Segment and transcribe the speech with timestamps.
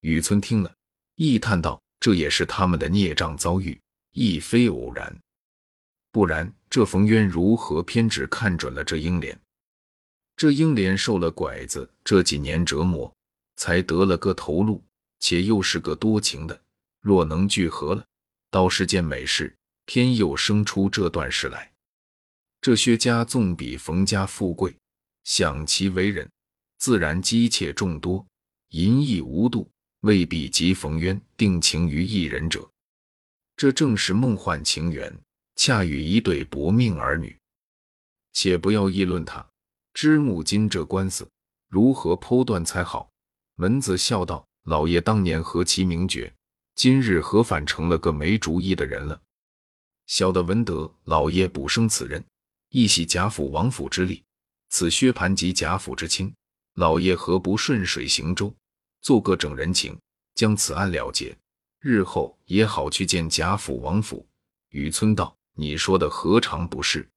[0.00, 0.74] 雨村听了，
[1.16, 3.78] 亦叹道：“这也是他们的孽障遭遇，
[4.12, 5.16] 亦非偶然。
[6.12, 9.38] 不然，这冯渊如何偏只看准了这英莲？
[10.36, 13.12] 这英莲受了拐子这几年折磨，
[13.56, 14.82] 才得了个头颅，
[15.18, 16.60] 且又是个多情的。
[17.00, 18.04] 若能聚合了，
[18.50, 19.54] 倒是件美事。
[19.84, 21.72] 偏又生出这段事来。
[22.60, 24.76] 这薛家纵比冯家富贵，
[25.24, 26.30] 想其为人，
[26.76, 28.26] 自然姬妾众多，
[28.68, 29.66] 淫逸无度。”
[30.08, 32.66] 未必及冯渊定情于一人者，
[33.58, 35.14] 这正是梦幻情缘，
[35.54, 37.38] 恰与一对薄命儿女。
[38.32, 39.46] 且不要议论他，
[39.92, 41.28] 知木金这官司
[41.68, 43.10] 如何剖断才好？
[43.56, 46.32] 门子笑道：“老爷当年何其明觉，
[46.74, 49.20] 今日何反成了个没主意的人了？”
[50.08, 52.24] 小的闻得老爷补升此人，
[52.70, 54.24] 亦系贾府王府之力。
[54.70, 56.34] 此薛蟠及贾府之亲，
[56.76, 58.54] 老爷何不顺水行舟？
[59.00, 59.98] 做个整人情，
[60.34, 61.36] 将此案了结，
[61.80, 64.26] 日后也好去见贾府王府。
[64.70, 67.08] 雨村道：“你说的何尝不是？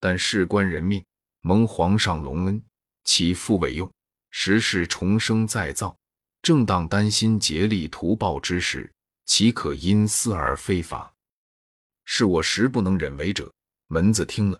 [0.00, 1.04] 但事关人命，
[1.42, 2.62] 蒙皇上隆恩，
[3.04, 3.90] 岂复委用？
[4.30, 5.96] 时事重生再造，
[6.40, 8.90] 正当担心竭力图报之时，
[9.26, 11.12] 岂可因私而非法？
[12.04, 13.52] 是我实不能忍为者。”
[13.88, 14.58] 门子听了，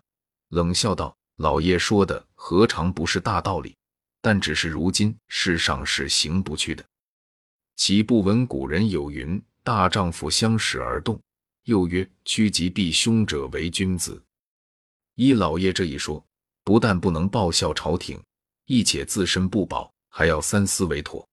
[0.49, 3.75] 冷笑道：“老爷说的何尝不是大道理？”
[4.23, 6.85] 但只是如今世上是行不去的，
[7.75, 11.21] 岂不闻古人有云：“大丈夫相使而动。”
[11.65, 14.23] 又曰：“趋吉避凶者为君子。”
[15.17, 16.25] 依老爷这一说，
[16.63, 18.23] 不但不能报效朝廷，
[18.67, 21.29] 亦且自身不保，还要三思为妥。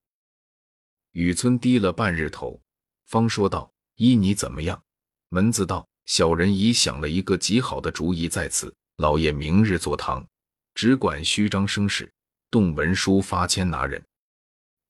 [1.11, 2.59] 雨村低了半日头，
[3.05, 4.83] 方说道：“依你怎么样？”
[5.29, 8.75] 门子道：“小人已想了一个极好的主意，在此。
[8.97, 10.27] 老爷明日坐堂，
[10.73, 12.11] 只管虚张声势。”
[12.51, 14.03] 动文书发签拿人，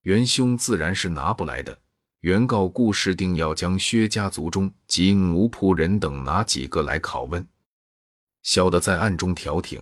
[0.04, 1.78] 元凶自然是拿不来的。
[2.22, 7.48] 原告顾氏定要将薛家族中及奴仆人等拿几个来拷问，
[8.44, 9.82] 小的在暗中调停，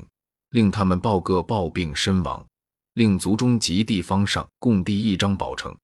[0.51, 2.45] 令他们报个暴病身亡，
[2.93, 5.75] 令族中及地方上共递一张保成。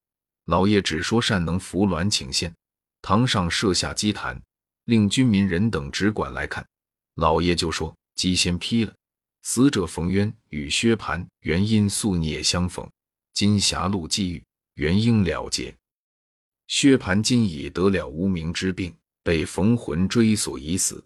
[0.46, 2.54] 老爷只说善能扶鸾请仙，
[3.02, 4.40] 堂上设下祭坛，
[4.84, 6.64] 令军民人等只管来看。
[7.16, 8.92] 老爷就说鸡先批了。
[9.46, 12.90] 死者冯渊与薛蟠原因宿孽相逢，
[13.34, 14.42] 今狭路际遇，
[14.76, 15.76] 原应了结。
[16.66, 21.04] 薛蟠今已得了无名之病，被冯魂追索已死，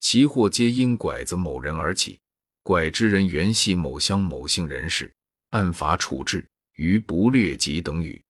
[0.00, 2.18] 其祸皆因拐子某人而起。
[2.64, 5.14] 拐之人原系某乡某姓人士，
[5.50, 8.20] 按法处置，于不略及等语。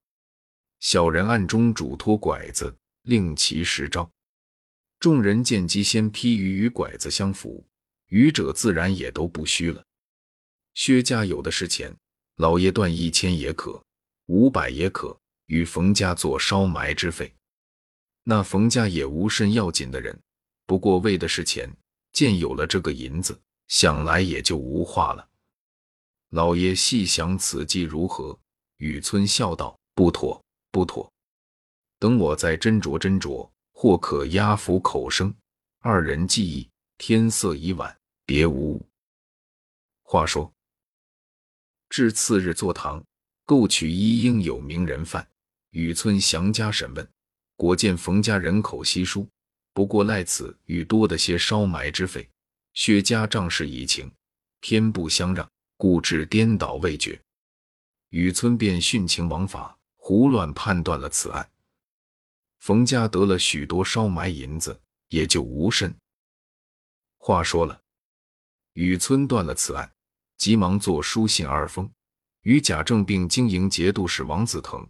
[0.81, 4.09] 小人暗中嘱托拐子，令其实招。
[5.00, 7.66] 众人见机先批于与拐子相符。
[8.09, 9.83] 愚者自然也都不虚了。
[10.75, 11.94] 薛家有的是钱，
[12.37, 13.83] 老爷断一千也可，
[14.27, 17.33] 五百也可，与冯家做烧埋之费。
[18.25, 20.19] 那冯家也无甚要紧的人，
[20.67, 21.71] 不过为的是钱。
[22.12, 25.28] 见有了这个银子，想来也就无话了。
[26.31, 28.38] 老爷细想此计如何？
[28.78, 31.12] 雨村笑道：“不妥，不妥。
[31.99, 35.34] 等我再斟酌斟酌，或可压服口声，
[35.81, 36.67] 二人记忆。”
[36.98, 38.84] 天色已晚，别无
[40.02, 40.52] 话说。
[41.88, 43.04] 至次日坐堂，
[43.44, 45.26] 购取一应有名人犯，
[45.70, 47.08] 雨村详加审问，
[47.54, 49.28] 果见冯家人口稀疏，
[49.72, 52.28] 不过赖此与多的些烧埋之费。
[52.72, 54.10] 薛家仗势以情，
[54.60, 57.20] 偏不相让，故致颠倒未决。
[58.08, 61.48] 雨村便徇情枉法，胡乱判断了此案。
[62.58, 65.94] 冯家得了许多烧埋银子，也就无甚。
[67.26, 67.81] 话说了，
[68.75, 69.91] 雨村断了此案，
[70.38, 71.91] 急忙作书信二封，
[72.42, 74.87] 与贾政并经营节度使王子腾。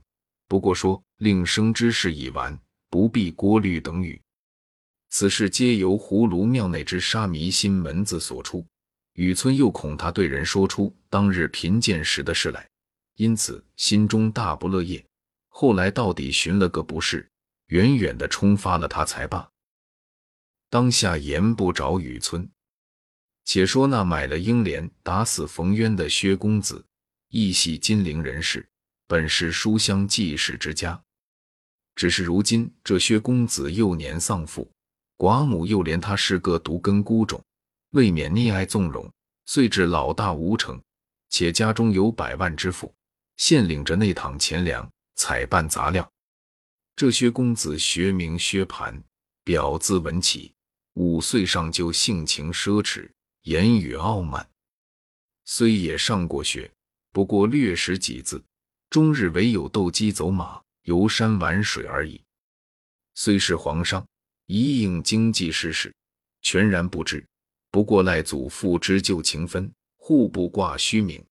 [0.46, 2.60] 不过说令生之事已完，
[2.90, 4.20] 不必过滤等语。
[5.08, 8.62] 此事皆由葫芦庙内之沙弥心门子所出。
[9.14, 12.68] 雨村又恐他对人说出当日贫贱时的事来，
[13.14, 15.02] 因此心中大不乐业。
[15.48, 17.26] 后来到底寻了个不是，
[17.68, 19.50] 远远的冲发了他才罢。
[20.76, 22.46] 当下言不着雨村，
[23.46, 26.84] 且说那买了英莲打死冯渊的薛公子，
[27.30, 28.68] 亦系金陵人士，
[29.06, 31.02] 本是书香济世之家。
[31.94, 34.70] 只是如今这薛公子幼年丧父，
[35.16, 37.42] 寡母又怜他是个独根孤种，
[37.92, 39.10] 未免溺爱纵容，
[39.46, 40.78] 遂至老大无成。
[41.30, 42.94] 且家中有百万之富，
[43.38, 46.06] 现领着内堂钱粮，采办杂料。
[46.94, 49.00] 这薛公子学名薛蟠，
[49.42, 50.52] 表字文起。
[50.96, 53.06] 五岁上就性情奢侈，
[53.42, 54.48] 言语傲慢，
[55.44, 56.70] 虽也上过学，
[57.12, 58.42] 不过略识几字，
[58.88, 62.18] 终日唯有斗鸡走马、游山玩水而已。
[63.14, 64.06] 虽是皇上
[64.46, 65.94] 一应经济事事，
[66.40, 67.22] 全然不知，
[67.70, 71.22] 不过赖祖父之旧情分，户部挂虚名，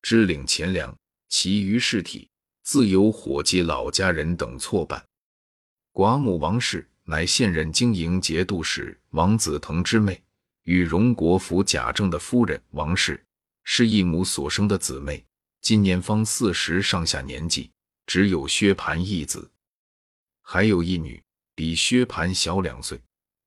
[0.00, 0.96] 支领钱粮，
[1.28, 2.26] 其余事体
[2.62, 5.04] 自有伙计老家人等错办。
[5.92, 10.22] 寡母王氏乃现任经营节度使王子腾之妹，
[10.62, 13.20] 与荣国府贾政的夫人王氏
[13.64, 15.26] 是一母所生的姊妹，
[15.60, 17.68] 今年方四十上下年纪，
[18.06, 19.50] 只有薛蟠一子，
[20.40, 21.20] 还有一女。
[21.56, 22.98] 比薛蟠小两岁，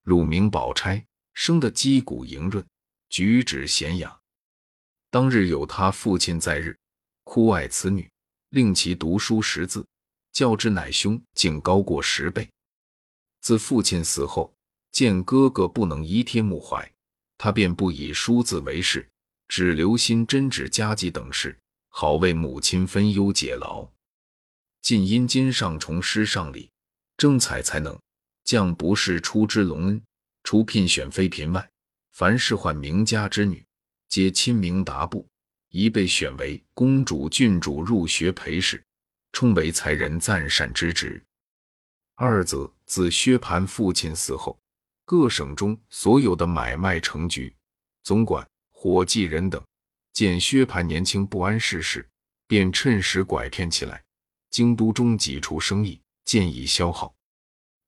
[0.04, 2.64] 乳名宝钗，生得肌骨莹润，
[3.10, 4.20] 举止娴雅。
[5.10, 6.78] 当日有他父亲在日，
[7.24, 8.08] 酷爱此女，
[8.50, 9.84] 令其读书识字，
[10.32, 12.48] 较之乃兄竟高过十倍。
[13.44, 14.52] 自父亲死后，
[14.94, 16.90] 见哥哥不能移贴穆怀，
[17.38, 19.08] 他便不以书字为事，
[19.50, 21.60] 只留心针纸家计等事，
[21.90, 23.86] 好为母亲分忧解劳。
[24.82, 26.72] 近因今上重师上礼。
[27.16, 27.98] 征采才能，
[28.44, 30.02] 将不是出之隆恩。
[30.44, 31.70] 除聘选妃嫔外，
[32.12, 33.64] 凡是唤名家之女，
[34.10, 35.28] 皆亲名达布，
[35.70, 38.84] 一被选为公主、郡主入学陪侍，
[39.32, 41.22] 充为才人赞善之职。
[42.16, 44.56] 二则自薛蟠父亲死后，
[45.04, 47.52] 各省中所有的买卖成局、
[48.04, 49.60] 总管、伙计人等，
[50.12, 52.08] 见薛蟠年轻不谙世事，
[52.46, 54.04] 便趁时拐骗起来。
[54.52, 56.00] 京都中几处生意。
[56.24, 57.12] 渐已消耗。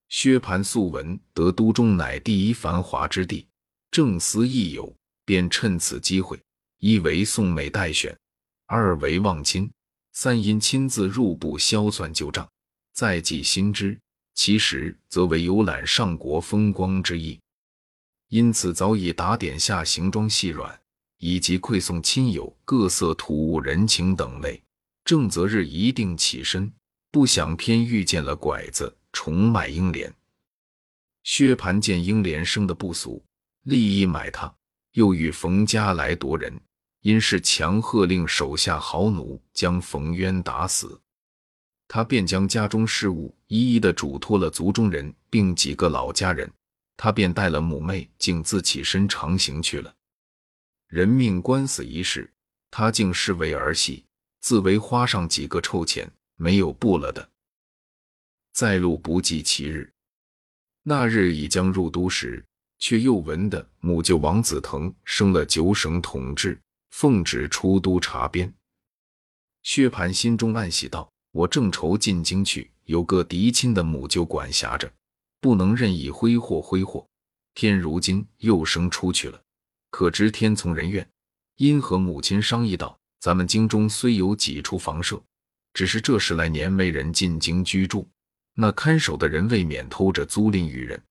[0.10, 3.48] 薛蟠素闻得都中乃第一繁华之地，
[3.92, 4.92] 正思益友，
[5.24, 6.42] 便趁此机会，
[6.80, 8.18] 一为宋美待选，
[8.66, 9.72] 二为望亲，
[10.13, 12.50] 三因亲自入部销算旧账，
[12.92, 14.00] 再记新知，
[14.36, 17.40] 其实则为游览上国风光之意。
[18.30, 20.80] 因此早已打点下行装细软，
[21.18, 24.62] 以及馈送亲友各色土物人情等类，
[25.04, 26.72] 正择日一定起身。
[27.12, 30.14] 不想偏遇见了拐子，重买英莲。
[31.24, 33.24] 薛蟠见英莲生的不俗，
[33.64, 34.54] 立意买她，
[34.92, 36.60] 又与冯家来夺人，
[37.02, 41.00] 因是强喝令手下豪奴将冯渊打死。
[41.88, 46.52] 他便将家中事务一一的嘱托了族中人，并几个老家人。
[46.98, 49.94] 他便带了母妹，竟自起身长行去了。
[50.88, 52.32] 人命官司一事，
[52.72, 54.06] 他竟视为儿戏，
[54.40, 56.12] 自为花上几个臭钱。
[56.38, 57.30] 没有不了的。
[58.52, 59.90] 再路不计其日，
[60.84, 62.46] 那日已将入都时，
[62.78, 66.60] 却又闻得母舅王子腾升了九省统制，
[66.92, 68.54] 奉旨出都查边。
[69.64, 74.90] 薛蟠心中暗喜道：“我正愁进京去，有个嫡亲的母舅管辖着，
[75.42, 77.06] 不能任意挥霍挥霍。
[77.54, 79.42] 天如今又生出去了，
[79.90, 81.06] 可知天从人愿。
[81.58, 85.22] 因和母亲商议道：咱们京中虽有几处房舍。”
[85.76, 88.08] 只是这十来年没人进京居住，
[88.54, 91.04] 那看守的人未免偷着租赁于人，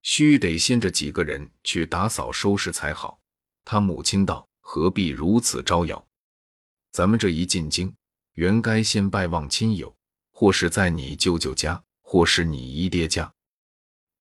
[0.00, 3.20] 须得先着几个人去打扫收拾才好。
[3.62, 6.02] 他母亲道：“何必如此招摇？
[6.92, 7.94] 咱们这一进京，
[8.34, 9.94] 原该先拜望亲友，
[10.30, 13.32] 或是在你舅舅家，或是你姨爹家。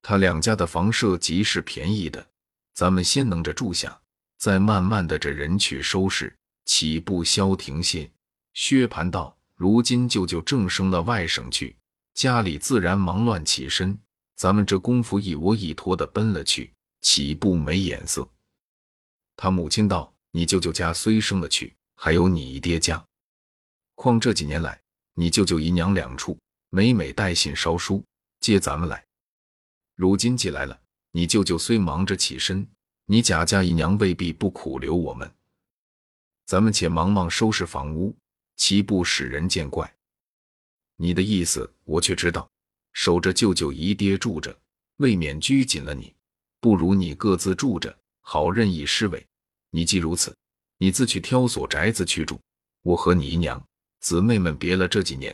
[0.01, 2.27] 他两家的房舍极是便宜的，
[2.74, 4.01] 咱们先能着住下，
[4.38, 8.10] 再慢慢的这人去收拾，岂不消停些？”
[8.54, 9.38] 薛蟠道。
[9.56, 11.77] 如今舅舅正升了外省去，
[12.15, 13.98] 家里自然忙乱起身。
[14.36, 18.27] 咱们这功夫一窝一拖的奔了去，岂不没眼色？
[19.38, 23.05] 他母亲道：“你舅舅家虽升了去，还有你爹家。
[24.03, 24.77] 况这几年来，
[25.13, 26.38] 你舅舅姨娘两处
[26.69, 28.03] 每每带信捎书
[28.41, 29.01] 接咱们来。
[29.95, 30.77] 如今既来了，
[31.12, 32.67] 你舅舅虽忙着起身，
[33.05, 35.33] 你贾家姨娘未必不苦留我们。
[36.45, 38.13] 咱们且忙忙收拾房屋。”
[38.57, 39.91] 岂不使人见怪？
[40.98, 42.48] 你的意思我却知道，
[42.91, 44.55] 守着舅舅姨爹住着，
[44.98, 46.13] 未免拘谨了你。
[46.60, 49.25] 不如你各自住着，好任意施为。
[49.72, 50.36] 你既如此，
[50.77, 52.38] 你自去挑所宅子去住。
[52.81, 53.65] 我和你姨娘
[54.03, 55.33] 姊妹们别了这几年，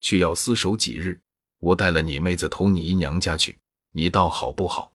[0.00, 1.18] 却要厮守几日。
[1.60, 3.56] 我带了你妹子投你姨娘家去，
[3.92, 4.92] 你倒好不好？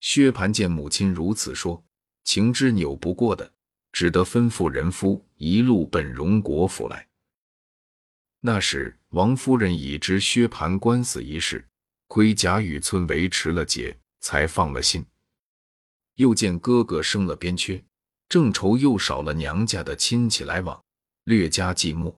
[0.00, 1.80] 薛蟠见母亲如此说，
[2.24, 3.50] 情知扭不过的。
[3.92, 7.06] 只得吩咐人夫一路奔荣国府来。
[8.40, 11.64] 那时王夫人已知薛蟠官司一事，
[12.06, 15.04] 亏贾雨村维持了节，才放了心。
[16.14, 17.84] 又见哥哥生了边缺，
[18.28, 20.82] 正愁又少了娘家的亲戚来往，
[21.24, 22.14] 略加寂寞。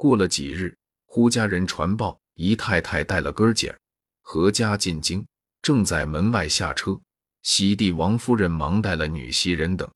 [0.00, 3.78] 过了几日，忽家人传报，姨太太带了哥姐儿
[4.22, 5.22] 合家进京，
[5.60, 6.98] 正在门外下车。
[7.42, 9.86] 喜地王夫人忙带了女袭人等。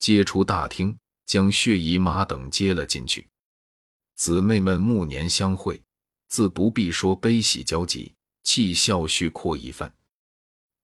[0.00, 3.28] 接出大厅，将薛姨妈等接了进去。
[4.16, 5.80] 姊妹们暮年相会，
[6.26, 9.94] 自不必说悲喜交集，气笑叙阔一番。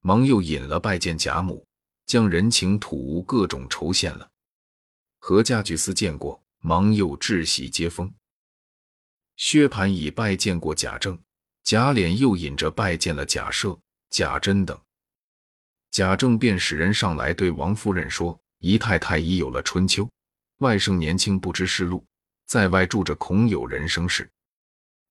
[0.03, 1.67] 忙又引了拜见贾母，
[2.07, 4.31] 将人情土物各种酬献了。
[5.19, 8.09] 何家举司见过，忙又致喜接风。
[9.39, 11.17] 薛蟠已拜见过贾政，
[11.63, 13.79] 贾琏又引着拜见了贾赦、
[14.11, 14.77] 贾珍等。
[15.93, 20.11] 贾政便使人上来对王夫人说：“姨太太已有了春秋，
[20.59, 22.05] 外甥年轻不知世路，
[22.47, 24.29] 在外住着，恐有人生事。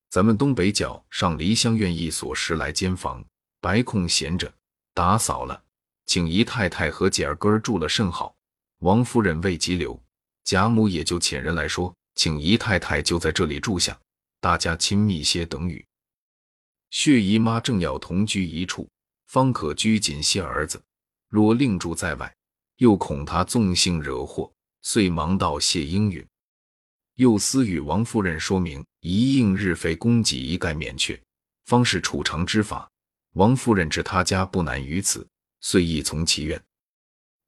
[0.09, 3.23] 咱们东北角上梨香院一所十来间房，
[3.61, 4.53] 白空闲着，
[4.93, 5.63] 打扫了，
[6.05, 8.35] 请姨太太和姐儿哥住了甚好。”
[8.79, 9.97] 王夫人未及留，
[10.43, 13.97] 贾母也就遣人来说，请姨太太就在这里住下，
[14.47, 15.85] 大家亲密些等语。
[16.89, 18.87] 薛姨妈正要同居一处。
[19.25, 20.81] 方可拘谨些儿子，
[21.27, 22.33] 若另住在外，
[22.77, 24.49] 又恐他纵性惹祸，
[24.83, 26.25] 遂忙道谢应允。
[27.15, 31.21] 又思与王夫人说明，一应日费供给一概免却，
[31.65, 32.89] 方是储藏之法。
[33.33, 35.27] 王夫人知他家不难于此，
[35.59, 36.63] 遂亦从其愿。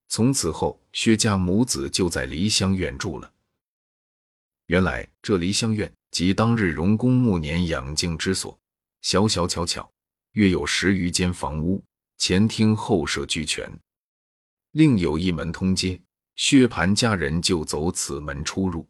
[0.10, 3.32] 从此后，薛家母子就在梨香院住了。
[4.66, 8.60] 原来这梨香院即当日荣公暮年养静之所，
[9.02, 9.90] 小小巧巧。
[10.34, 11.84] 约有十余间房屋，
[12.18, 13.68] 前厅后舍俱全，
[14.72, 16.00] 另有一门通街，
[16.36, 18.88] 薛蟠家人就走此门出入。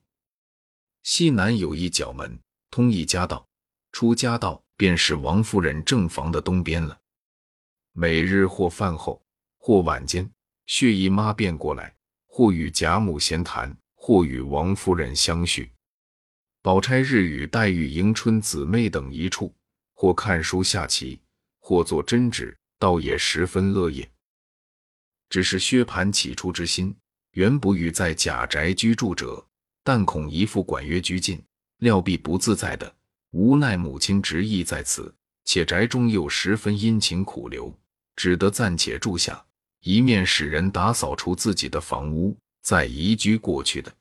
[1.02, 2.38] 西南有一角门，
[2.70, 3.48] 通一家道，
[3.94, 7.00] 出家道便是王夫人正房的东边了。
[7.94, 9.24] 每日或饭后，
[9.58, 10.30] 或晚间，
[10.66, 11.96] 薛姨妈便过来，
[12.28, 15.72] 或与贾母闲谈，或与王夫人相叙。
[16.62, 19.54] 宝钗日与黛玉、迎春姊妹等一处，
[19.94, 21.20] 或看书下棋。
[21.62, 24.10] 或做针纸，倒也十分乐业。
[25.30, 26.96] 只是薛蟠起初之心，
[27.34, 29.46] 原不欲在贾宅居住者，
[29.84, 31.40] 但恐姨父管约拘禁，
[31.78, 32.92] 料必不自在的。
[33.32, 35.14] 无奈母亲执意在此，
[35.46, 37.72] 且宅中又十分殷勤苦留，
[38.16, 39.46] 只得暂且住下，
[39.82, 43.96] 一面使人打扫出自己的房屋，再移居过去的。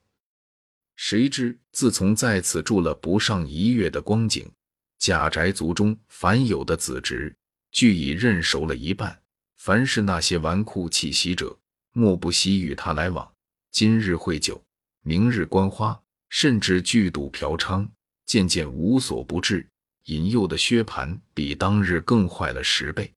[1.00, 4.50] 谁知自从在此住了不上一月的光景，
[4.98, 7.32] 贾宅族中凡有的子侄。
[7.70, 9.16] 俱已认熟了一半，
[9.58, 11.56] 凡是那些纨绔气息者，
[11.92, 13.30] 莫不惜与他来往。
[13.70, 14.60] 今日会酒，
[15.02, 15.98] 明日观花，
[16.30, 17.88] 甚至聚赌嫖娼，
[18.26, 19.64] 渐渐无所不至，
[20.06, 23.14] 引诱的薛蟠比当日更坏了十倍。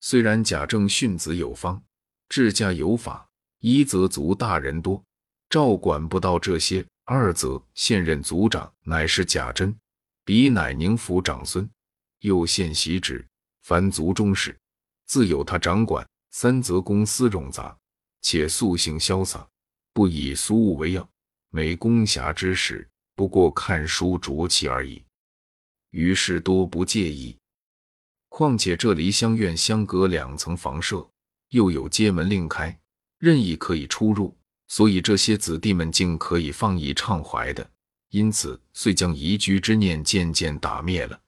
[0.00, 1.82] 虽然贾政训子有方，
[2.28, 3.28] 治家有法，
[3.58, 5.02] 一则族大人多，
[5.50, 9.76] 照管不到这些；二则现任族长乃是贾珍，
[10.24, 11.68] 彼乃宁府长孙，
[12.20, 13.26] 又现袭职。
[13.62, 14.58] 凡族中事，
[15.06, 17.76] 自有他掌管；三则公司冗杂，
[18.20, 19.48] 且素性潇洒，
[19.92, 21.08] 不以俗物为要。
[21.50, 25.04] 每公暇之时，不过看书酌棋而已。
[25.90, 27.36] 于是多不介意。
[28.28, 31.06] 况且这梨香院相隔两层房舍，
[31.50, 32.76] 又有街门另开，
[33.18, 34.36] 任意可以出入，
[34.74, 37.70] 所以这些子弟们竟可以放逸畅怀的。
[38.08, 41.20] 因此，遂将移居之念渐渐打灭了。